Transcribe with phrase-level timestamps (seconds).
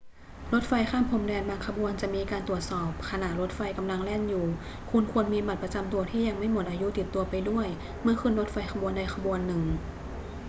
[0.53, 4.45] รถไฟข้ามพรมแดนบางขบวนจะมีการตรวจสอบขณะรถไฟกำลังแล่นอยู่
[4.91, 7.67] คุณควรมีบัตรประจำตัวที่ยังไม่หมดอายุติดตัวไปด้วย
[8.01, 9.61] เมื่อขึ้นรถไฟขบวนใดขบวนหนึ่ง